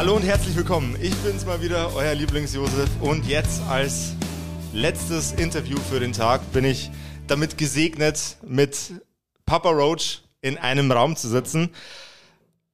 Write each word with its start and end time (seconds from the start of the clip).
Hallo 0.00 0.16
und 0.16 0.22
herzlich 0.22 0.56
willkommen. 0.56 0.96
Ich 0.98 1.14
bin's 1.16 1.44
mal 1.44 1.60
wieder, 1.60 1.94
euer 1.94 2.14
Lieblings-Josef. 2.14 2.88
Und 3.02 3.26
jetzt 3.26 3.60
als 3.68 4.14
letztes 4.72 5.32
Interview 5.32 5.76
für 5.78 6.00
den 6.00 6.14
Tag 6.14 6.40
bin 6.54 6.64
ich 6.64 6.90
damit 7.26 7.58
gesegnet, 7.58 8.38
mit 8.40 8.92
Papa 9.44 9.68
Roach 9.68 10.22
in 10.40 10.56
einem 10.56 10.90
Raum 10.90 11.16
zu 11.16 11.28
sitzen. 11.28 11.68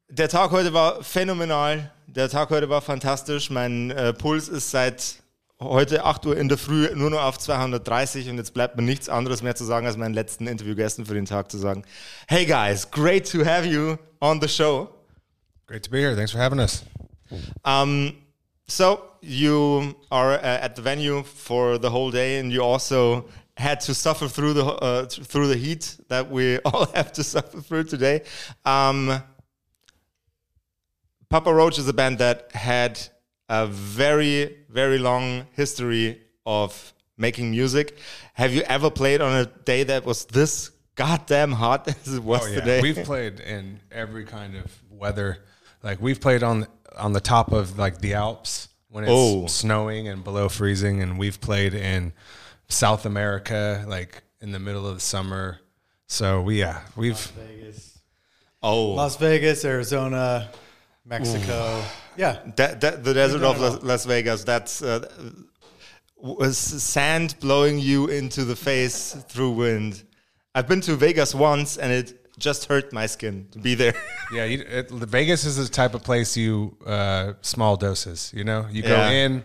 Der 0.09 0.29
Tag 0.29 0.53
heute 0.53 0.73
war 0.73 1.03
phänomenal. 1.03 1.91
Der 2.07 2.29
Tag 2.29 2.51
heute 2.51 2.69
war 2.69 2.81
fantastisch. 2.81 3.51
Mein 3.51 3.91
äh, 3.91 4.12
Puls 4.12 4.48
ist 4.48 4.70
seit 4.70 5.17
heute 5.59 6.05
8 6.05 6.27
Uhr 6.27 6.37
in 6.37 6.48
der 6.48 6.59
Früh 6.59 6.95
nur 6.95 7.11
noch 7.11 7.25
auf 7.25 7.41
230 7.41 8.31
und 8.31 8.37
jetzt 8.37 8.55
bleibt 8.55 8.77
mir 8.77 8.84
nichts 8.84 9.09
anderes 9.09 9.43
mehr 9.43 9.56
zu 9.56 9.65
sagen, 9.65 9.89
als 9.89 9.97
meinen 9.97 10.15
letzten 10.15 10.47
Interviewgästen 10.47 11.06
für 11.06 11.15
den 11.15 11.25
Tag 11.25 11.51
zu 11.51 11.59
sagen. 11.59 11.83
Hey 12.29 12.47
guys, 12.47 12.89
great 12.89 13.29
to 13.29 13.45
have 13.45 13.67
you 13.67 13.97
on 14.20 14.41
the 14.41 14.48
show. 14.48 14.91
Great 15.67 15.83
to 15.83 15.91
be 15.91 15.98
here. 15.98 16.15
Thanks 16.15 16.31
for 16.31 16.39
having 16.39 16.61
us. 16.61 16.84
Um, 17.64 18.16
so 18.69 19.05
you 19.20 19.96
are 20.10 20.32
uh, 20.32 20.41
at 20.42 20.77
the 20.77 20.82
venue 20.82 21.22
for 21.22 21.78
the 21.78 21.91
whole 21.91 22.10
day, 22.10 22.38
and 22.38 22.52
you 22.52 22.62
also 22.62 23.28
had 23.56 23.80
to 23.80 23.94
suffer 23.94 24.28
through 24.28 24.52
the 24.52 24.64
uh, 24.64 25.05
through 25.06 25.48
the 25.48 25.56
heat 25.56 25.97
that 26.08 26.30
we 26.30 26.58
all 26.64 26.86
have 26.94 27.12
to 27.12 27.24
suffer 27.24 27.60
through 27.60 27.84
today. 27.84 28.22
Um, 28.64 29.22
Papa 31.28 31.52
Roach 31.52 31.78
is 31.78 31.88
a 31.88 31.92
band 31.92 32.19
that 32.19 32.52
had 32.52 33.00
a 33.48 33.66
very 33.66 34.58
very 34.69 34.98
long 34.98 35.47
history 35.52 36.20
of 36.44 36.92
making 37.16 37.50
music. 37.50 37.97
Have 38.34 38.52
you 38.52 38.62
ever 38.62 38.91
played 38.91 39.20
on 39.20 39.32
a 39.36 39.47
day 39.47 39.84
that 39.84 40.04
was 40.04 40.27
this 40.27 40.70
goddamn 40.94 41.52
hot 41.52 41.88
as 42.06 42.14
it 42.14 42.22
was 42.22 42.42
Oh 42.42 42.47
yeah, 42.47 42.60
today? 42.60 42.80
we've 42.82 43.04
played 43.04 43.41
in 43.41 43.80
every 43.91 44.24
kind 44.24 44.56
of 44.56 44.70
weather. 44.91 45.38
Like 45.87 46.03
we've 46.03 46.20
played 46.20 46.42
on 46.42 46.67
on 46.98 47.12
the 47.12 47.20
top 47.20 47.53
of 47.53 47.79
like 47.79 47.98
the 48.01 48.15
Alps 48.15 48.69
when 48.89 49.05
it's 49.05 49.11
Oh. 49.12 49.47
snowing 49.47 50.09
and 50.09 50.25
below 50.25 50.48
freezing, 50.48 51.01
and 51.01 51.17
we've 51.17 51.41
played 51.41 51.75
in 51.75 52.12
South 52.69 53.06
America, 53.06 53.84
like 53.87 54.25
in 54.41 54.51
the 54.51 54.59
middle 54.59 54.84
of 54.84 54.95
the 54.97 55.01
summer. 55.01 55.61
So 56.09 56.43
we 56.43 56.59
yeah, 56.59 56.81
we've 56.97 57.19
Vegas, 57.19 57.98
oh, 58.65 58.95
Las 58.95 59.17
Vegas, 59.17 59.65
Arizona, 59.65 60.51
Mexico. 61.05 61.83
Yeah, 62.17 62.39
That, 62.56 62.81
that, 62.81 63.05
the 63.05 63.15
desert 63.15 63.43
of 63.43 63.61
Las. 63.61 63.83
Las 63.83 64.05
Vegas. 64.06 64.43
That's 64.43 64.83
uh, 64.83 65.09
was 66.17 66.56
sand 66.59 67.37
blowing 67.39 67.78
you 67.78 68.09
into 68.09 68.45
the 68.45 68.56
face 68.56 69.15
through 69.28 69.50
wind. 69.53 70.03
I've 70.55 70.67
been 70.67 70.81
to 70.81 70.97
Vegas 70.97 71.33
once, 71.34 71.77
and 71.77 71.93
it 71.93 72.25
just 72.39 72.67
hurt 72.67 72.92
my 72.92 73.06
skin 73.06 73.47
to 73.53 73.59
be 73.59 73.75
there. 73.75 73.95
yeah. 74.33 74.45
You, 74.45 74.65
it, 74.69 74.91
Vegas 74.91 75.45
is 75.45 75.56
the 75.56 75.69
type 75.73 75.95
of 75.95 76.03
place 76.03 76.37
you 76.37 76.77
uh, 76.87 77.33
small 77.43 77.77
doses. 77.77 78.33
You 78.34 78.45
know, 78.45 78.67
you 78.70 78.83
go 78.83 78.89
Yeah. 78.97 79.11
in, 79.11 79.45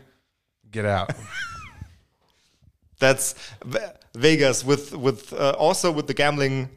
get 0.71 0.85
out. 0.85 1.11
That's 2.99 3.33
Ve- 3.65 3.79
Vegas 4.15 4.63
with 4.63 4.93
with 4.95 5.33
uh, 5.33 5.55
also 5.57 5.91
with 5.91 6.07
the 6.07 6.13
gambling. 6.13 6.69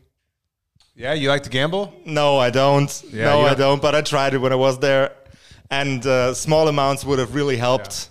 yeah, 0.97 1.13
you 1.13 1.29
like 1.29 1.43
to 1.43 1.51
gamble? 1.51 1.93
No, 2.07 2.39
I 2.39 2.51
don't. 2.51 2.91
Yeah, 3.13 3.25
no, 3.25 3.41
I 3.43 3.55
don't-. 3.55 3.83
But 3.83 3.95
I 3.95 4.01
tried 4.03 4.33
it 4.35 4.39
when 4.39 4.53
I 4.53 4.57
was 4.57 4.79
there, 4.79 5.13
and 5.71 6.05
uh, 6.07 6.33
small 6.35 6.69
amounts 6.69 7.05
would 7.05 7.19
have 7.19 7.35
really 7.35 7.57
helped. 7.57 8.11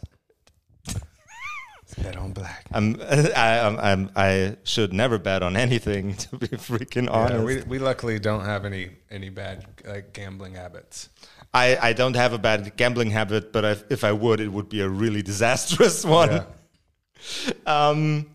Bet 2.03 2.17
on 2.17 2.33
black. 2.33 2.65
I'm, 2.71 3.01
I, 3.35 3.59
I'm, 3.59 3.79
I'm, 3.79 4.11
I 4.15 4.57
should 4.63 4.93
never 4.93 5.17
bet 5.17 5.41
on 5.43 5.55
anything. 5.55 6.15
To 6.23 6.37
be 6.37 6.47
freaking 6.47 7.09
honest, 7.09 7.39
Yeah, 7.39 7.43
we, 7.43 7.61
we 7.63 7.79
luckily 7.79 8.19
don't 8.19 8.45
have 8.45 8.65
any 8.65 8.89
any 9.09 9.29
bad 9.29 9.65
like 9.85 10.13
gambling 10.13 10.55
habits. 10.55 11.09
I, 11.53 11.77
I 11.89 11.93
don't 11.93 12.15
have 12.15 12.33
a 12.33 12.37
bad 12.37 12.75
gambling 12.77 13.11
habit, 13.11 13.53
but 13.53 13.63
if, 13.63 13.91
if 13.91 14.03
I 14.03 14.11
would, 14.11 14.39
it 14.39 14.47
would 14.51 14.69
be 14.69 14.81
a 14.81 14.89
really 14.89 15.21
disastrous 15.21 16.03
one. 16.19 16.31
Yeah. 16.31 16.45
Um, 17.65 18.29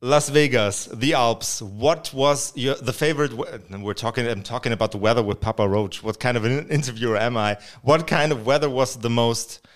Las 0.00 0.28
Vegas, 0.28 0.86
the 0.86 1.14
Alps. 1.14 1.60
What 1.60 2.12
was 2.14 2.52
your 2.56 2.76
the 2.76 2.92
favorite? 2.92 3.32
We're 3.70 3.94
talking. 3.94 4.28
I'm 4.28 4.42
talking 4.44 4.72
about 4.72 4.92
the 4.92 4.98
weather 4.98 5.22
with 5.24 5.40
Papa 5.40 5.66
Roach. 5.68 6.04
What 6.04 6.20
kind 6.20 6.36
of 6.36 6.44
an 6.44 6.68
interviewer 6.68 7.16
am 7.16 7.36
I? 7.36 7.56
What 7.82 8.06
kind 8.06 8.30
of 8.30 8.46
weather 8.46 8.70
was 8.70 8.96
the 8.96 9.10
most, 9.10 9.66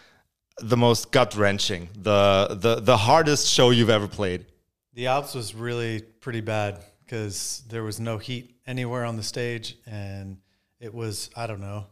the 0.60 0.76
most 0.76 1.10
gut 1.12 1.34
wrenching? 1.34 1.88
The 1.94 2.56
the 2.60 2.80
the 2.80 2.96
hardest 2.96 3.48
show 3.48 3.70
you've 3.70 3.90
ever 3.90 4.08
played? 4.08 4.46
the 4.94 5.06
Alps 5.06 5.34
was 5.34 5.54
really 5.54 6.02
pretty 6.20 6.42
bad 6.42 6.78
because 7.04 7.62
there 7.70 7.82
was 7.82 7.98
no 7.98 8.18
heat 8.18 8.54
anywhere 8.66 9.04
on 9.06 9.16
the 9.16 9.22
stage, 9.22 9.76
and 9.86 10.36
it 10.80 10.92
was 10.92 11.30
I 11.34 11.46
don't 11.46 11.60
know. 11.60 11.86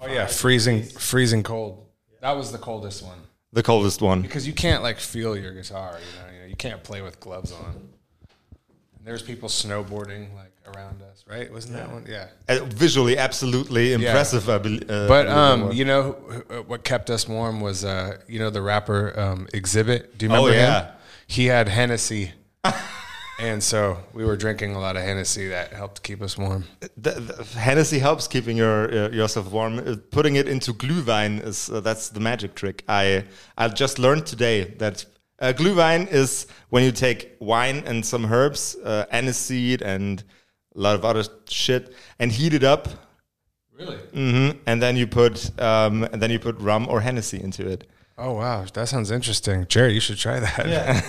Oh 0.00 0.06
yeah, 0.06 0.26
freezing 0.26 0.82
freezing 0.84 1.42
cold. 1.42 1.86
That 2.20 2.36
was 2.36 2.52
the 2.52 2.58
coldest 2.58 3.02
one 3.02 3.20
The 3.52 3.62
coldest 3.62 4.02
one. 4.02 4.22
because 4.22 4.46
you 4.46 4.52
can't 4.52 4.82
like 4.82 4.98
feel 4.98 5.36
your 5.36 5.52
guitar. 5.54 5.98
You 5.98 6.20
know, 6.20 6.32
you, 6.34 6.40
know, 6.40 6.46
you 6.46 6.56
can't 6.56 6.82
play 6.82 7.00
with 7.00 7.20
gloves 7.20 7.52
on. 7.52 7.88
There's 9.08 9.22
people 9.22 9.48
snowboarding 9.48 10.22
like 10.40 10.52
around 10.76 11.00
us, 11.10 11.24
right? 11.26 11.50
Wasn't 11.50 11.72
that 11.78 11.90
one? 11.90 12.04
Yeah. 12.06 12.26
Uh, 12.48 12.64
visually, 12.66 13.16
absolutely 13.16 13.94
impressive. 13.94 14.44
I 14.50 14.58
bel- 14.58 14.84
uh, 14.96 15.08
But 15.08 15.24
um, 15.28 15.72
you 15.72 15.84
know 15.90 16.02
wh- 16.12 16.68
what 16.70 16.80
kept 16.84 17.08
us 17.16 17.26
warm 17.26 17.56
was 17.68 17.78
uh, 17.84 18.18
you 18.32 18.38
know 18.38 18.50
the 18.50 18.60
rapper 18.72 19.18
um, 19.18 19.40
Xzibit. 19.54 20.00
Do 20.18 20.26
you 20.26 20.30
remember 20.32 20.50
Oh, 20.50 20.52
yeah. 20.52 20.80
him? 20.84 20.92
He 21.26 21.46
had 21.46 21.68
Hennessy, 21.68 22.32
and 23.40 23.62
so 23.62 23.98
we 24.12 24.24
were 24.24 24.36
drinking 24.36 24.74
a 24.74 24.80
lot 24.86 24.96
of 24.96 25.02
Hennessy 25.02 25.48
that 25.48 25.72
helped 25.72 26.02
keep 26.02 26.20
us 26.22 26.36
warm. 26.36 26.64
the, 26.96 27.12
the 27.12 27.44
Hennessy 27.58 27.98
helps 28.00 28.26
keeping 28.28 28.56
your 28.58 28.78
uh, 28.92 29.08
yourself 29.10 29.50
warm. 29.50 29.78
Uh, 29.78 29.96
putting 30.10 30.36
it 30.36 30.46
into 30.48 30.72
Glühwein 30.74 31.42
is 31.44 31.70
uh, 31.70 31.80
that's 31.80 32.10
the 32.10 32.20
magic 32.20 32.54
trick. 32.54 32.84
I 32.88 33.24
I 33.56 33.68
just 33.68 33.98
learned 33.98 34.26
today 34.26 34.64
that 34.78 35.06
uh, 35.40 35.52
Glühwein 35.56 36.08
is 36.10 36.46
when 36.70 36.82
you 36.84 36.92
take 36.92 37.36
wine 37.40 37.82
and 37.86 38.04
some 38.04 38.24
herbs, 38.32 38.76
uh, 38.84 39.06
aniseed 39.12 39.82
and 39.82 40.22
a 40.74 40.80
lot 40.80 40.94
of 40.94 41.04
other 41.04 41.24
shit, 41.48 41.94
and 42.18 42.30
heat 42.32 42.54
it 42.54 42.64
up, 42.64 42.88
Really? 43.78 43.96
hmm 43.96 44.50
and 44.66 44.82
then 44.82 44.96
you 44.96 45.06
put 45.06 45.50
um, 45.60 46.02
and 46.04 46.20
then 46.20 46.30
you 46.30 46.38
put 46.40 46.58
rum 46.60 46.86
or 46.88 47.00
Hennessy 47.00 47.40
into 47.42 47.66
it. 47.68 47.86
Oh 48.16 48.32
wow, 48.32 48.64
that 48.74 48.88
sounds 48.88 49.10
interesting, 49.12 49.66
Jerry. 49.68 49.92
You 49.94 50.00
should 50.00 50.18
try 50.18 50.40
that. 50.40 50.66
Yeah, 50.66 51.00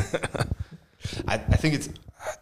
I, 1.28 1.34
I 1.36 1.58
think 1.58 1.74
it's 1.76 1.88
uh, 1.90 2.34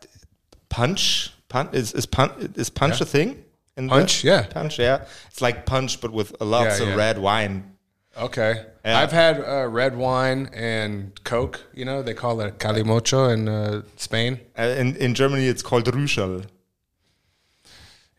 punch. 0.69 1.31
Punch 1.49 1.73
is 1.73 1.93
is 1.93 2.05
punch 2.05 2.33
is 2.55 2.69
punch 2.69 2.95
Yeah. 2.99 3.03
a 3.03 3.05
thing? 3.05 3.43
In 3.77 3.87
Punch, 3.89 4.21
the- 4.23 4.27
yeah. 4.27 4.43
punch. 4.47 4.79
Yeah, 4.79 5.05
it's 5.29 5.41
like 5.41 5.65
punch, 5.65 6.01
but 6.01 6.11
with 6.11 6.35
lots 6.41 6.79
Yeah, 6.79 6.83
of 6.85 6.89
yeah. 6.89 6.95
red 6.95 7.17
wine. 7.19 7.76
Okay. 8.17 8.65
Yeah. 8.83 8.99
I've 8.99 9.11
had 9.11 9.39
uh, 9.39 9.67
red 9.67 9.95
wine 9.97 10.49
and 10.53 11.11
Coke. 11.23 11.61
You 11.73 11.85
know, 11.85 12.01
they 12.01 12.13
call 12.13 12.41
it 12.41 12.57
calimocho 12.57 13.31
in 13.31 13.47
uh, 13.47 13.81
Spain. 13.95 14.39
Uh, 14.57 14.63
in 14.63 14.95
in 14.95 15.13
Germany, 15.13 15.47
it's 15.47 15.61
called 15.61 15.85
Rüschel. 15.85 16.45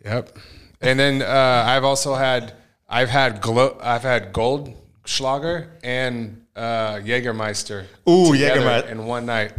Yep. 0.04 0.38
And 0.80 0.98
then 1.00 1.22
uh, 1.22 1.64
I've 1.66 1.84
also 1.84 2.14
had 2.14 2.52
I've 2.88 3.08
had 3.08 3.40
glo- 3.40 3.78
I've 3.82 4.02
had 4.02 4.32
Goldschlager 4.32 5.68
and 5.82 6.44
uh, 6.54 6.96
Jägermeister. 6.96 7.86
Ooh, 8.08 8.32
Jägermeister. 8.32 8.90
in 8.90 9.06
one 9.06 9.26
night. 9.26 9.52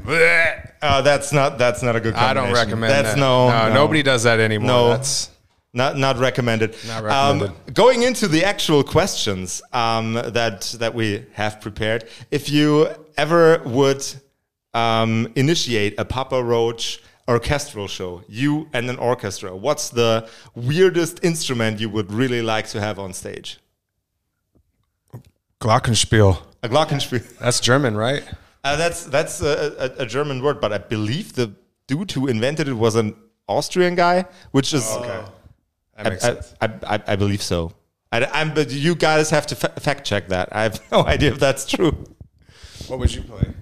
Uh, 0.82 1.02
that's 1.02 1.34
not 1.34 1.58
that's 1.58 1.84
not 1.84 1.96
a 1.96 2.00
good. 2.00 2.14
I 2.16 2.34
don't 2.34 2.54
recommend 2.54 2.92
That's 2.92 3.14
that. 3.16 3.20
no, 3.20 3.50
no, 3.50 3.68
no, 3.68 3.74
nobody 3.74 4.04
does 4.04 4.24
that 4.24 4.40
anymore. 4.40 4.68
No. 4.68 4.90
That's 4.90 5.30
Not 5.74 5.98
not 5.98 6.18
recommended. 6.18 6.76
Not 6.88 7.04
recommended. 7.04 7.50
Um, 7.50 7.56
going 7.74 8.02
into 8.02 8.28
the 8.28 8.44
actual 8.44 8.84
questions 8.84 9.62
um, 9.72 10.14
that 10.14 10.62
that 10.80 10.96
we 10.96 11.26
have 11.34 11.62
prepared, 11.62 12.06
if 12.32 12.50
you 12.50 12.88
ever 13.18 13.62
would 13.66 14.04
um, 14.74 15.32
initiate 15.36 16.00
a 16.00 16.06
Papa 16.06 16.44
Roach 16.44 17.02
orchestral 17.28 17.88
show, 17.88 18.24
you 18.28 18.68
and 18.74 18.90
an 18.90 18.98
orchestra, 18.98 19.56
what's 19.56 19.90
the 19.90 20.28
weirdest 20.56 21.24
instrument 21.24 21.80
you 21.80 21.90
would 21.90 22.12
really 22.12 22.42
like 22.42 22.68
to 22.70 22.82
have 22.82 22.98
on 22.98 23.14
stage? 23.14 23.60
Glockenspiel. 25.62 26.42
A 26.64 26.70
Glockenspiel. 26.70 27.38
That's 27.40 27.60
German, 27.60 27.96
right? 27.96 28.24
Uh, 28.64 28.76
that's 28.76 29.06
that's 29.06 29.42
a, 29.42 29.96
a, 29.98 30.04
a 30.04 30.06
German 30.06 30.44
word, 30.44 30.60
but 30.60 30.74
I 30.74 30.80
believe 30.80 31.34
the 31.34 31.54
dude 31.88 32.12
who 32.12 32.28
invented 32.28 32.68
it 32.68 32.74
was 32.74 32.96
an 32.96 33.16
Austrian 33.48 33.96
guy, 33.96 34.26
which 34.52 34.74
is 34.74 34.86
Okay. 34.98 35.24
That 36.04 36.24
I, 36.62 36.66
I. 36.66 36.68
I, 36.68 36.96
I, 36.96 37.04
I 37.08 37.16
believe 37.16 37.42
so. 37.42 37.74
I, 38.12 38.42
am 38.42 38.54
but 38.54 38.72
you 38.72 38.96
guys 38.96 39.30
have 39.30 39.46
to 39.48 39.56
fa- 39.56 39.80
fact 39.80 40.06
check 40.06 40.30
that. 40.30 40.50
I 40.52 40.64
have 40.64 40.82
no 40.92 41.06
idea 41.06 41.32
if 41.32 41.40
that's 41.40 41.66
true. 41.66 41.92
What 42.88 43.00
would 43.00 43.14
you 43.14 43.22
play? 43.22 43.54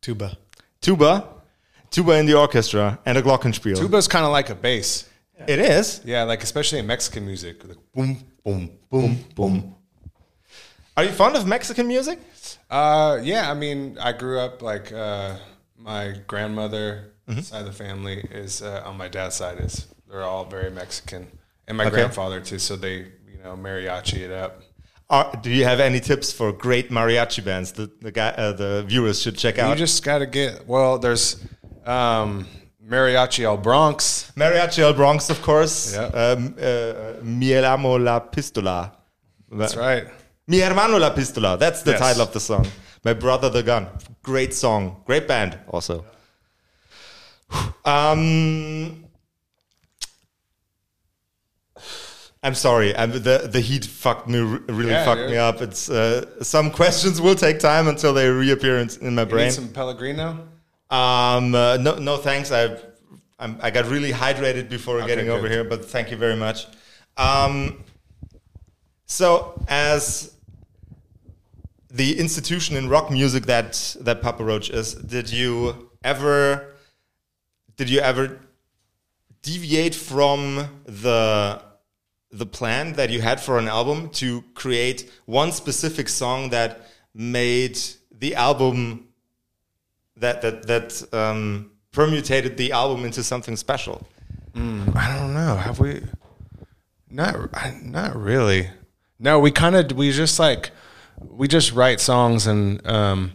Tuba. 0.00 0.36
Tuba, 0.80 1.26
tuba 1.90 2.12
in 2.18 2.26
the 2.26 2.34
orchestra, 2.34 2.98
and 3.06 3.16
a 3.16 3.22
glockenspiel. 3.22 3.76
Tuba's 3.76 4.06
kind 4.06 4.26
of 4.26 4.32
like 4.32 4.50
a 4.50 4.54
bass. 4.54 5.08
It 5.48 5.58
is. 5.58 6.02
Yeah, 6.04 6.24
like 6.24 6.42
especially 6.42 6.78
in 6.78 6.86
Mexican 6.86 7.24
music. 7.24 7.66
Like, 7.66 7.78
boom. 7.92 8.18
Boom, 8.44 8.70
boom, 8.90 9.24
boom. 9.34 9.74
Are 10.98 11.04
you 11.04 11.12
fond 11.12 11.34
of 11.34 11.46
Mexican 11.46 11.88
music? 11.88 12.18
Uh, 12.70 13.18
yeah, 13.22 13.50
I 13.50 13.54
mean, 13.54 13.96
I 13.98 14.12
grew 14.12 14.38
up 14.38 14.60
like 14.60 14.92
uh, 14.92 15.36
my 15.78 16.16
grandmother 16.26 17.12
side 17.40 17.60
of 17.60 17.66
the 17.66 17.72
family 17.72 18.18
is 18.30 18.60
uh, 18.60 18.82
on 18.84 18.98
my 18.98 19.08
dad's 19.08 19.36
side 19.36 19.60
is 19.60 19.86
they're 20.14 20.22
all 20.22 20.44
very 20.44 20.70
Mexican, 20.70 21.26
and 21.66 21.76
my 21.76 21.86
Okay. 21.86 21.96
grandfather 21.96 22.40
too. 22.40 22.58
So 22.60 22.76
they 22.76 22.96
you 23.32 23.38
know 23.42 23.56
mariachi 23.56 24.18
it 24.18 24.30
up. 24.30 24.62
Are, 25.10 25.30
do 25.42 25.50
you 25.50 25.64
have 25.64 25.80
any 25.80 26.00
tips 26.00 26.32
for 26.32 26.52
great 26.52 26.90
mariachi 26.90 27.44
bands 27.44 27.72
that 27.72 28.00
the 28.00 28.12
guy, 28.12 28.30
uh, 28.30 28.52
the 28.52 28.84
viewers 28.86 29.20
should 29.20 29.36
check 29.36 29.58
out? 29.58 29.70
You 29.70 29.76
just 29.76 30.02
got 30.04 30.18
to 30.18 30.26
get 30.26 30.66
well. 30.66 30.98
There's 30.98 31.36
um, 31.84 32.46
mariachi 32.88 33.42
El 33.44 33.56
Bronx. 33.58 34.32
Mariachi 34.36 34.78
El 34.78 34.94
Bronx, 34.94 35.30
of 35.30 35.42
course. 35.42 35.94
Yeah. 35.94 36.06
Um, 36.06 36.54
uh, 36.58 37.22
Mi 37.22 37.54
amo 37.56 37.96
la 37.98 38.20
pistola. 38.20 38.92
That's 39.50 39.76
right. 39.76 40.06
Mi 40.46 40.58
hermano 40.60 40.98
la 40.98 41.10
pistola. 41.10 41.58
That's 41.58 41.82
the 41.82 41.92
Yes. 41.92 42.00
title 42.00 42.22
of 42.22 42.32
the 42.32 42.40
song. 42.40 42.66
My 43.04 43.14
brother 43.14 43.50
the 43.50 43.62
gun. 43.62 43.86
Great 44.22 44.54
song. 44.54 45.02
Great 45.06 45.26
band 45.28 45.58
also. 45.68 46.04
Um, 47.84 49.03
I'm 52.44 52.54
sorry. 52.54 52.94
I'm, 52.94 53.10
the 53.10 53.48
the 53.50 53.60
heat 53.60 53.84
fucked 53.86 54.28
me 54.28 54.38
really 54.38 54.90
Yeah, 54.90 55.04
fucked 55.04 55.22
dude. 55.22 55.30
me 55.30 55.36
up. 55.38 55.62
It's 55.62 55.88
uh, 55.88 56.42
some 56.44 56.70
questions 56.70 57.20
will 57.20 57.34
take 57.34 57.58
time 57.58 57.88
until 57.88 58.12
they 58.12 58.28
reappear 58.28 58.78
in, 58.78 58.88
in 59.00 59.14
my 59.14 59.22
You 59.22 59.28
brain. 59.28 59.44
need 59.46 59.52
some 59.54 59.68
Pellegrino. 59.68 60.46
Um, 60.90 61.54
uh, 61.54 61.78
no, 61.78 61.96
no, 61.96 62.18
thanks. 62.18 62.52
I, 62.52 62.76
I'm, 63.38 63.58
I 63.62 63.70
got 63.70 63.86
really 63.86 64.12
hydrated 64.12 64.68
before 64.68 65.04
getting 65.06 65.30
over 65.30 65.48
here, 65.48 65.64
but 65.64 65.84
thank 65.86 66.10
you 66.10 66.18
very 66.18 66.36
much. 66.36 66.66
Um, 67.16 67.82
so, 69.06 69.54
as 69.68 70.34
the 71.90 72.18
institution 72.18 72.76
in 72.76 72.88
rock 72.90 73.10
music 73.10 73.46
that 73.46 73.96
that 74.00 74.20
Papa 74.20 74.44
Roach 74.44 74.68
is, 74.70 74.94
did 74.94 75.30
you 75.30 75.90
ever, 76.04 76.74
did 77.76 77.88
you 77.88 78.00
ever 78.00 78.38
deviate 79.42 79.94
from 79.94 80.68
the 80.84 81.62
the 82.34 82.46
plan 82.46 82.94
that 82.94 83.10
you 83.10 83.20
had 83.20 83.40
for 83.40 83.58
an 83.58 83.68
album 83.68 84.10
to 84.10 84.42
create 84.54 85.10
one 85.26 85.52
specific 85.52 86.08
song 86.08 86.50
that 86.50 86.90
made 87.14 87.78
the 88.10 88.34
album 88.34 89.06
that 90.16 90.42
that 90.42 90.66
that 90.66 91.14
um, 91.14 91.70
permutated 91.92 92.56
the 92.56 92.72
album 92.72 93.04
into 93.04 93.22
something 93.22 93.56
special. 93.56 94.06
I 94.56 95.16
don't 95.18 95.34
know. 95.34 95.56
Have 95.56 95.80
we? 95.80 96.02
Not, 97.10 97.36
not 97.82 98.16
really. 98.16 98.70
No, 99.18 99.38
we 99.38 99.50
kind 99.50 99.76
of 99.76 99.92
we 99.92 100.10
just 100.10 100.38
like 100.38 100.70
we 101.20 101.48
just 101.48 101.72
write 101.72 102.00
songs 102.00 102.46
and 102.46 102.84
um, 102.86 103.32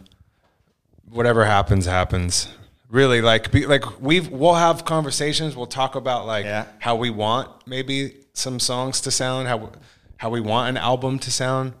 whatever 1.08 1.44
happens 1.44 1.86
happens. 1.86 2.48
Really, 2.90 3.22
like 3.22 3.50
be, 3.52 3.66
like 3.66 4.00
we 4.00 4.20
we'll 4.20 4.54
have 4.54 4.84
conversations. 4.84 5.54
We'll 5.56 5.66
talk 5.66 5.94
about 5.94 6.26
like 6.26 6.44
Yeah. 6.44 6.66
how 6.80 6.96
we 6.96 7.08
want 7.10 7.48
maybe 7.66 8.16
some 8.34 8.58
songs 8.60 9.00
to 9.02 9.10
sound, 9.10 9.46
how 9.48 9.70
how 10.16 10.28
we 10.30 10.40
want 10.40 10.68
an 10.70 10.76
album 10.76 11.18
to 11.20 11.30
sound, 11.30 11.72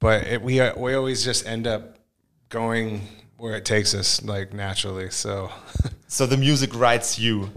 but 0.00 0.26
it, 0.26 0.42
we 0.42 0.60
we 0.76 0.94
always 0.94 1.24
just 1.24 1.46
end 1.46 1.66
up 1.66 1.98
going 2.48 3.06
where 3.36 3.54
it 3.56 3.64
takes 3.64 3.94
us, 3.94 4.22
like 4.24 4.52
naturally. 4.52 5.10
So. 5.10 5.50
So 6.10 6.24
the 6.24 6.38
music 6.38 6.74
writes 6.74 7.18
you. 7.18 7.50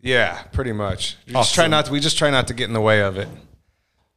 Yeah, 0.00 0.40
pretty 0.52 0.70
much. 0.70 1.16
We 1.26 1.32
just 1.32 1.56
try 1.56 1.66
not. 1.66 1.86
To, 1.86 1.92
we 1.92 1.98
just 1.98 2.16
try 2.16 2.30
not 2.30 2.46
to 2.46 2.54
get 2.54 2.68
in 2.68 2.72
the 2.72 2.80
way 2.80 3.02
of 3.02 3.18
it. 3.18 3.26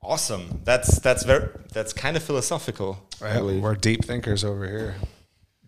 Awesome. 0.03 0.61
That's 0.63 0.99
that's 0.99 1.23
very 1.23 1.49
that's 1.73 1.91
kind 1.91 2.15
of 2.15 2.21
philosophical. 2.21 3.03
Believe. 3.19 3.63
We're 3.63 3.73
deep 3.73 4.05
thinkers 4.05 4.43
over 4.43 4.67
here. 4.67 4.95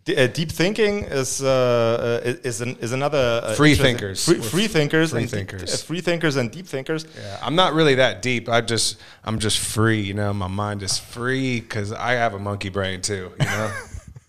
D- 0.03 0.15
uh, 0.17 0.27
deep 0.27 0.51
thinking 0.51 1.03
is 1.03 1.43
uh, 1.43 2.21
uh, 2.25 2.29
is 2.43 2.61
an, 2.61 2.75
is 2.77 2.91
another 2.91 3.41
uh, 3.43 3.53
Free 3.53 3.75
thinkers. 3.75 4.25
Free, 4.25 4.39
free 4.41 4.67
thinkers, 4.67 5.11
free 5.11 5.21
and 5.21 5.29
deep- 5.29 5.37
thinkers. 5.37 5.73
uh, 5.73 5.77
free 5.77 6.01
thinkers, 6.01 6.35
and 6.37 6.49
deep 6.51 6.65
thinkers. 6.65 7.05
Yeah, 7.15 7.37
I'm 7.41 7.55
not 7.55 7.73
really 7.73 7.95
that 7.95 8.21
deep. 8.23 8.49
I 8.49 8.61
just, 8.61 8.97
I'm 9.23 9.37
just 9.37 9.59
free. 9.59 10.01
You 10.01 10.15
know, 10.15 10.33
my 10.33 10.47
mind 10.47 10.81
is 10.81 10.97
free 10.97 11.59
because 11.61 11.91
I 11.91 12.13
have 12.13 12.33
a 12.33 12.39
monkey 12.39 12.69
brain 12.69 13.01
too. 13.01 13.31
You 13.39 13.45
know. 13.45 13.71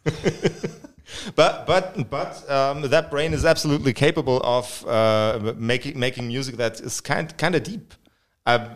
But 1.37 1.67
but 1.67 2.09
but 2.11 2.51
um, 2.51 2.83
that 2.89 3.11
brain 3.11 3.35
is 3.35 3.45
absolutely 3.45 3.93
capable 3.93 4.41
of 4.43 4.85
uh, 4.87 5.53
making 5.57 5.99
making 5.99 6.27
music 6.27 6.57
that 6.57 6.81
is 6.81 7.01
kind 7.03 7.37
kind 7.37 7.55
of 7.55 7.63
deep. 7.63 7.93
Uh, 8.47 8.69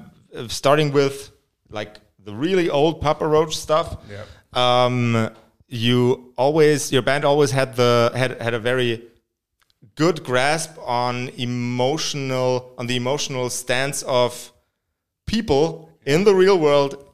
starting 0.49 0.93
with 0.93 1.33
like 1.71 1.97
the 2.25 2.35
really 2.35 2.69
old 2.69 3.01
Papa 3.01 3.27
Roach 3.27 3.57
stuff. 3.57 3.97
Yep. 4.11 4.57
Um, 4.57 5.31
you 5.69 6.33
always 6.37 6.93
your 6.93 7.03
band 7.03 7.25
always 7.25 7.51
had 7.51 7.77
the 7.77 8.13
had 8.15 8.41
had 8.41 8.55
a 8.55 8.59
very 8.59 9.03
good 9.95 10.23
grasp 10.23 10.71
on 10.85 11.29
emotional 11.37 12.73
on 12.79 12.87
the 12.87 12.97
emotional 12.97 13.51
stance 13.51 14.03
of 14.05 14.53
people 15.27 15.91
in 16.05 16.25
the 16.25 16.35
real 16.35 16.59
world 16.59 17.05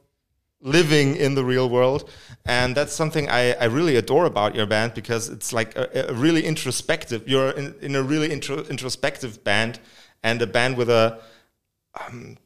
living 0.61 1.17
in 1.17 1.35
the 1.35 1.45
real 1.45 1.69
world 1.69 2.09
and 2.45 2.77
that's 2.77 2.93
something 2.93 3.29
I, 3.29 3.53
I 3.55 3.65
really 3.65 3.97
adore 3.97 4.27
about 4.27 4.55
your 4.55 4.67
band 4.67 4.95
because 4.95 5.29
it's 5.29 5.53
like 5.53 5.75
a, 5.77 6.11
a 6.11 6.13
really 6.13 6.45
introspective 6.45 7.27
you're 7.27 7.51
in, 7.51 7.75
in 7.81 7.97
a 7.97 8.03
really 8.03 8.31
intro, 8.31 8.59
introspective 8.65 9.43
band 9.43 9.81
and 10.23 10.41
a 10.43 10.47
band 10.47 10.77
with 10.77 10.91
a 10.91 11.21
um, 12.07 12.37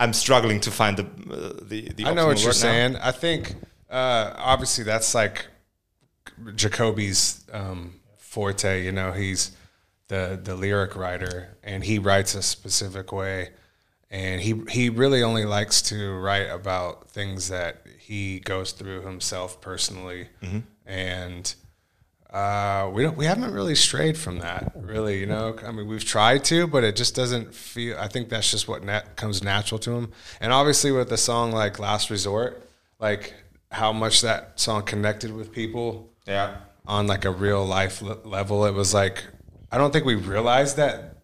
I'm 0.00 0.12
struggling 0.12 0.60
to 0.60 0.70
find 0.70 0.96
the 0.96 1.04
uh, 1.04 1.60
the, 1.62 1.88
the 1.96 2.04
I 2.04 2.14
know 2.14 2.26
what 2.26 2.40
you're 2.40 2.48
now. 2.48 2.52
saying. 2.52 2.96
I 2.96 3.12
think 3.12 3.54
uh, 3.94 4.34
obviously 4.36 4.82
that's 4.82 5.14
like 5.14 5.46
Jacoby's 6.56 7.44
um, 7.52 8.00
forte. 8.18 8.84
You 8.84 8.92
know, 8.92 9.12
he's 9.12 9.52
the 10.08 10.38
the 10.42 10.56
lyric 10.56 10.96
writer, 10.96 11.56
and 11.62 11.84
he 11.84 11.98
writes 11.98 12.34
a 12.34 12.42
specific 12.42 13.12
way. 13.12 13.50
And 14.10 14.40
he 14.40 14.62
he 14.70 14.90
really 14.90 15.22
only 15.22 15.44
likes 15.44 15.80
to 15.82 16.12
write 16.12 16.48
about 16.50 17.08
things 17.10 17.48
that 17.48 17.86
he 17.98 18.40
goes 18.40 18.72
through 18.72 19.02
himself 19.02 19.60
personally, 19.60 20.28
and 20.86 21.54
uh, 22.30 22.90
we 22.92 23.04
don't 23.04 23.16
we 23.16 23.26
haven't 23.26 23.52
really 23.52 23.76
strayed 23.76 24.18
from 24.18 24.40
that 24.40 24.72
really 24.74 25.20
you 25.20 25.26
know 25.26 25.56
i 25.64 25.70
mean 25.70 25.86
we've 25.86 26.04
tried 26.04 26.42
to 26.42 26.66
but 26.66 26.82
it 26.82 26.96
just 26.96 27.14
doesn't 27.14 27.54
feel 27.54 27.96
i 27.98 28.08
think 28.08 28.28
that's 28.28 28.50
just 28.50 28.66
what 28.66 28.82
nat- 28.82 29.14
comes 29.14 29.40
natural 29.40 29.78
to 29.78 29.92
him 29.92 30.10
and 30.40 30.52
obviously 30.52 30.90
with 30.90 31.12
a 31.12 31.16
song 31.16 31.52
like 31.52 31.78
last 31.78 32.10
resort 32.10 32.68
like 32.98 33.32
how 33.74 33.92
much 33.92 34.22
that 34.22 34.58
song 34.58 34.82
connected 34.82 35.32
with 35.34 35.52
people 35.52 36.12
yeah. 36.26 36.56
on 36.86 37.06
like 37.06 37.24
a 37.24 37.30
real 37.30 37.64
life 37.64 38.00
le- 38.00 38.18
level. 38.24 38.64
It 38.66 38.74
was 38.74 38.94
like 38.94 39.24
i 39.72 39.78
don't 39.78 39.92
think 39.92 40.04
we 40.04 40.14
realized 40.14 40.76
that 40.76 41.16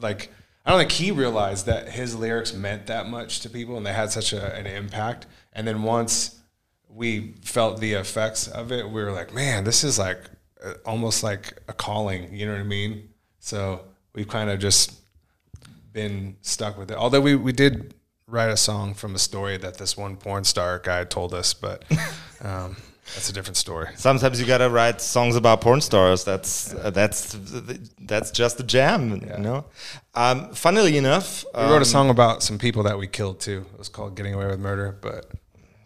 like 0.00 0.30
i 0.64 0.70
don't 0.70 0.78
think 0.78 0.92
he 0.92 1.10
realized 1.10 1.66
that 1.66 1.90
his 1.90 2.16
lyrics 2.16 2.54
meant 2.54 2.86
that 2.86 3.06
much 3.08 3.40
to 3.40 3.50
people 3.50 3.76
and 3.76 3.84
they 3.84 3.92
had 3.92 4.10
such 4.10 4.32
a, 4.32 4.54
an 4.56 4.66
impact. 4.66 5.26
And 5.52 5.68
then 5.68 5.82
once 5.82 6.40
we 6.88 7.34
felt 7.42 7.80
the 7.80 7.92
effects 7.92 8.48
of 8.48 8.72
it 8.72 8.88
we 8.88 9.04
were 9.04 9.12
like 9.12 9.34
man 9.34 9.64
this 9.64 9.84
is 9.84 9.98
like 9.98 10.20
uh, 10.64 10.74
almost 10.86 11.22
like 11.22 11.52
a 11.68 11.74
calling 11.74 12.34
you 12.34 12.46
know 12.46 12.52
what 12.52 12.60
i 12.60 12.64
mean? 12.64 13.10
So 13.40 13.82
we've 14.14 14.28
kind 14.28 14.48
of 14.48 14.58
just 14.58 15.00
been 15.92 16.36
stuck 16.40 16.78
with 16.78 16.90
it. 16.90 16.96
Although 16.96 17.20
we, 17.20 17.36
we 17.36 17.52
did 17.52 17.94
write 18.26 18.50
a 18.50 18.56
song 18.56 18.94
from 18.94 19.14
a 19.14 19.18
story 19.18 19.56
that 19.58 19.78
this 19.78 19.96
one 19.96 20.16
porn 20.16 20.44
star 20.44 20.78
guy 20.78 21.04
told 21.04 21.34
us 21.34 21.52
but 21.54 21.84
um, 22.42 22.76
that's 23.14 23.28
a 23.28 23.32
different 23.32 23.56
story 23.56 23.88
sometimes 23.96 24.40
you 24.40 24.46
gotta 24.46 24.68
write 24.70 25.00
songs 25.00 25.36
about 25.36 25.60
porn 25.60 25.80
stars. 25.80 26.24
That's 26.24 26.72
uh, 26.74 26.90
that's 26.90 27.36
that's 28.00 28.30
just 28.30 28.58
a 28.60 28.62
jam, 28.62 29.10
you 29.16 29.38
know. 29.38 29.66
Um, 30.14 30.54
funnily 30.54 30.96
enough, 30.96 31.44
We 31.54 31.62
wrote 31.64 31.82
a 31.82 31.84
song 31.84 32.08
about 32.08 32.42
some 32.42 32.58
people 32.58 32.82
that 32.84 32.98
we 32.98 33.06
killed 33.06 33.40
too. 33.40 33.66
It 33.74 33.78
was 33.78 33.90
called 33.90 34.16
"Getting 34.16 34.34
Away 34.34 34.46
with 34.46 34.60
Murder," 34.60 34.96
but 35.00 35.26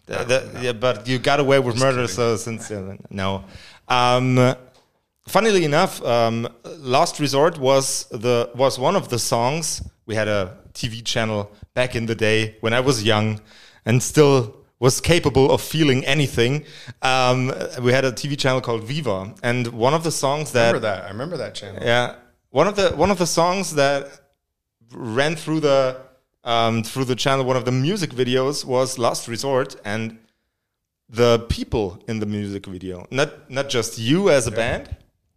Uh, 0.09 0.41
Yeah, 0.61 0.73
but 0.73 1.07
you 1.07 1.19
got 1.19 1.39
away 1.39 1.59
with 1.59 1.77
murder, 1.77 2.07
so 2.07 2.37
since 2.37 2.71
uh, 2.71 2.95
no. 3.09 3.43
Um, 3.87 4.55
funnily 5.27 5.63
enough, 5.65 6.01
um, 6.03 6.47
"Last 6.77 7.19
Resort" 7.19 7.57
was 7.59 8.05
the 8.11 8.49
was 8.55 8.79
one 8.79 8.95
of 8.95 9.09
the 9.09 9.19
songs. 9.19 9.81
We 10.05 10.15
had 10.15 10.27
a 10.27 10.57
TV 10.81 11.03
channel 11.13 11.39
back 11.73 11.91
in 11.95 12.05
the 12.05 12.15
day 12.15 12.39
when 12.63 12.73
I 12.73 12.81
was 12.89 13.03
young, 13.11 13.27
and 13.85 14.01
still 14.01 14.37
was 14.79 15.01
capable 15.01 15.51
of 15.51 15.61
feeling 15.61 16.05
anything. 16.05 16.53
Um, 17.01 17.53
we 17.81 17.91
had 17.91 18.05
a 18.05 18.11
TV 18.11 18.37
channel 18.43 18.61
called 18.61 18.83
Viva, 18.83 19.17
and 19.43 19.67
one 19.67 19.93
of 19.93 20.03
the 20.03 20.11
songs 20.11 20.45
I 20.51 20.53
that 20.59 20.67
remember 20.67 20.87
that. 20.87 21.03
I 21.03 21.09
remember 21.09 21.37
that 21.37 21.53
channel. 21.55 21.81
yeah. 21.83 22.15
one 22.61 22.67
of 22.67 22.75
the 22.75 22.89
one 23.03 23.11
of 23.11 23.17
the 23.17 23.27
songs 23.39 23.75
that 23.75 24.01
ran 24.91 25.35
through 25.35 25.61
the 25.61 25.97
um, 26.43 26.83
through 26.83 27.05
the 27.05 27.15
channel, 27.15 27.43
one 27.45 27.57
of 27.57 27.65
the 27.65 27.71
music 27.71 28.11
videos 28.11 28.65
was 28.65 28.97
Last 28.97 29.27
Resort, 29.27 29.75
and 29.83 30.17
the 31.09 31.39
people 31.49 32.01
in 32.07 32.19
the 32.19 32.25
music 32.25 32.65
video, 32.65 33.05
not 33.11 33.49
not 33.49 33.69
just 33.69 33.97
you 33.97 34.29
as 34.29 34.47
a 34.47 34.51
band, 34.51 34.95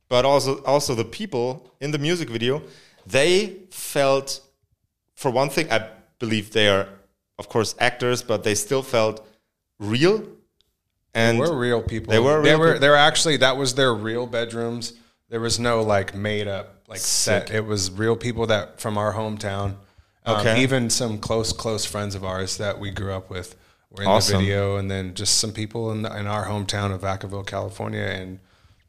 but 0.09 0.25
also 0.25 0.63
also 0.65 0.95
the 0.95 1.05
people 1.05 1.75
in 1.81 1.91
the 1.91 1.99
music 1.99 2.29
video, 2.31 2.63
they 3.07 3.57
felt, 3.71 4.41
for 5.23 5.31
one 5.31 5.49
thing, 5.51 5.67
I 5.71 5.81
believe 6.19 6.51
they 6.53 6.69
are, 6.69 6.87
of 7.39 7.49
course, 7.49 7.75
actors, 7.79 8.23
but 8.23 8.43
they 8.45 8.55
still 8.67 8.83
felt 8.83 9.17
real. 9.79 10.17
And 11.15 11.39
We're 11.39 11.57
real 11.69 11.83
people. 11.83 12.11
They 12.13 12.19
were 12.19 12.43
They 12.43 12.51
real 12.51 12.59
were. 12.61 12.67
people. 12.73 12.81
They 12.81 12.89
were 12.89 12.97
actually. 13.11 13.37
That 13.39 13.57
was 13.57 13.75
their 13.75 13.95
real 13.95 14.27
bedrooms. 14.27 14.95
There 15.29 15.41
was 15.41 15.59
no 15.59 15.83
like 15.83 16.15
made 16.15 16.49
up 16.49 16.67
like 16.89 17.01
set. 17.01 17.51
It 17.51 17.65
was 17.67 17.91
real 17.91 18.17
people 18.17 18.47
that 18.49 18.81
from 18.81 18.97
our 18.99 19.13
hometown. 19.15 19.77
Um, 20.25 20.37
Okay. 20.41 20.63
even 20.63 20.89
some 20.89 21.19
close 21.19 21.53
close 21.53 21.85
friends 21.85 22.15
of 22.15 22.25
ours 22.25 22.57
that 22.59 22.79
we 22.79 22.91
grew 22.91 23.13
up 23.13 23.29
with 23.29 23.57
were 23.91 24.05
in 24.05 24.09
Awesome. 24.09 24.39
the 24.39 24.45
video, 24.45 24.77
and 24.77 24.91
then 24.91 25.15
just 25.15 25.39
some 25.39 25.53
people 25.53 25.91
in, 25.93 26.03
the, 26.03 26.17
in 26.17 26.27
our 26.27 26.47
hometown 26.47 26.95
of 26.95 27.01
Vacaville, 27.03 27.45
California, 27.47 28.01
and 28.21 28.39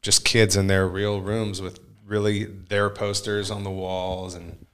just 0.01 0.23
kids 0.23 0.55
in 0.55 0.67
their 0.67 0.87
real 0.87 1.19
rooms 1.21 1.59
with 1.61 1.79
really 2.05 2.43
their 2.45 2.89
posters 2.89 3.49
on 3.51 3.63
the 3.63 3.71
walls, 3.71 4.33
and 4.35 4.65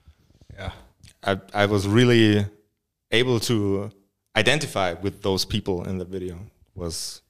I, 1.24 1.40
I 1.54 1.66
was 1.66 1.88
really 1.88 2.46
able 3.12 3.40
to 3.42 3.92
identify 4.36 4.94
with 4.94 5.22
those 5.22 5.46
people 5.46 5.84
in 5.88 5.98
the 5.98 6.06
video. 6.06 6.36
It 6.36 6.80
was 6.80 7.22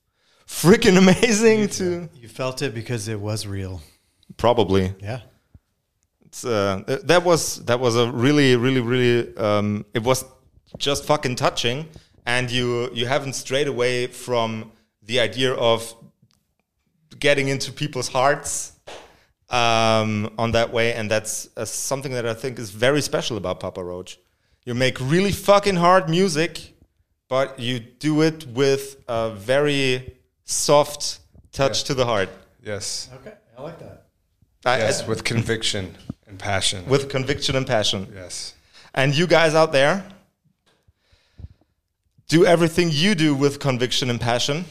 freaking 0.48 0.98
amazing 0.98 1.70
to 1.70 2.10
You 2.16 2.28
felt 2.28 2.62
it 2.62 2.74
because 2.74 3.08
it 3.08 3.20
was 3.20 3.48
real. 3.48 3.82
probably. 4.38 4.94
Yeah. 5.00 5.22
It's, 6.26 6.46
uh, 6.46 6.84
that 7.06 7.24
was 7.24 7.66
that 7.66 7.80
was 7.80 7.96
a 7.96 8.12
really 8.12 8.56
really 8.56 8.82
really 8.82 9.36
um, 9.38 9.84
it 9.96 10.04
was 10.04 10.24
just 10.78 11.06
fucking 11.06 11.36
touching, 11.36 11.88
and 12.28 12.52
you 12.52 12.92
you 12.94 13.08
haven't 13.08 13.34
strayed 13.34 13.68
away 13.68 14.06
from 14.06 14.72
the 15.02 15.20
idea 15.20 15.54
of 15.54 15.96
getting 17.18 17.48
into 17.48 17.72
people's 17.72 18.10
hearts 18.10 18.74
um, 19.50 20.32
on 20.38 20.52
that 20.52 20.72
way, 20.72 20.94
and 20.94 21.10
that's 21.10 21.50
uh, 21.58 21.66
something 21.66 22.12
that 22.14 22.26
I 22.26 22.34
think 22.34 22.60
is 22.60 22.70
very 22.70 23.02
special 23.02 23.38
about 23.38 23.60
Papa 23.60 23.84
Roach. 23.84 24.20
You 24.66 24.74
make 24.76 24.98
really 25.00 25.32
fucking 25.32 25.76
hard 25.78 26.10
music, 26.10 26.74
but 27.28 27.60
you 27.60 27.80
do 27.80 28.22
it 28.22 28.46
with 28.48 28.98
a 29.08 29.32
very 29.32 30.14
soft 30.46 31.20
touch 31.52 31.84
to 31.86 31.94
the 31.94 32.06
heart. 32.06 32.30
yes, 32.64 33.10
Okay. 33.22 33.34
I 33.58 33.62
like 33.62 33.80
that. 33.80 34.06
I- 34.66 34.78
yes, 34.80 35.02
I- 35.04 35.08
with 35.08 35.24
conviction 35.24 35.96
and 36.28 36.38
passion. 36.38 36.86
with 36.88 37.10
conviction 37.10 37.56
and 37.56 37.66
passion. 37.66 38.12
yes, 38.14 38.54
And 38.94 39.16
you 39.16 39.26
guys 39.28 39.56
out 39.56 39.72
there, 39.72 40.04
do 42.28 42.46
everything 42.46 42.90
you 42.92 43.16
do 43.16 43.34
with 43.34 43.60
conviction 43.60 44.10
and 44.10 44.20
passion. 44.22 44.66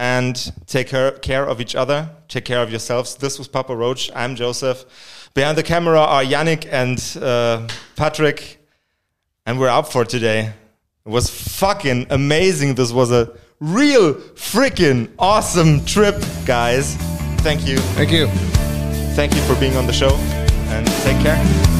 And 0.00 0.52
take 0.66 0.88
care, 0.88 1.10
care 1.10 1.46
of 1.46 1.60
each 1.60 1.74
other. 1.76 2.08
Take 2.26 2.46
care 2.46 2.62
of 2.62 2.70
yourselves. 2.70 3.16
This 3.16 3.38
was 3.38 3.48
Papa 3.48 3.76
Roach. 3.76 4.10
I'm 4.14 4.34
Joseph. 4.34 5.30
Behind 5.34 5.58
the 5.58 5.62
camera 5.62 6.00
are 6.00 6.24
Yannick 6.24 6.66
and 6.72 6.98
uh, 7.22 7.68
Patrick. 7.96 8.66
And 9.44 9.60
we're 9.60 9.68
up 9.68 9.92
for 9.92 10.06
today. 10.06 10.54
It 11.04 11.08
was 11.10 11.28
fucking 11.28 12.06
amazing. 12.08 12.76
This 12.76 12.92
was 12.92 13.12
a 13.12 13.36
real 13.60 14.14
freaking 14.14 15.10
awesome 15.18 15.84
trip, 15.84 16.16
guys. 16.46 16.96
Thank 17.42 17.68
you. 17.68 17.76
thank 17.76 18.10
you. 18.10 18.26
Thank 19.14 19.34
you 19.34 19.42
for 19.42 19.54
being 19.60 19.76
on 19.76 19.86
the 19.86 19.92
show. 19.92 20.14
And 20.72 20.86
take 21.04 21.20
care. 21.20 21.79